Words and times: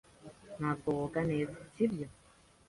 Ntabwo 0.59 0.87
woga 0.97 1.21
neza, 1.31 1.57
sibyo? 1.73 2.05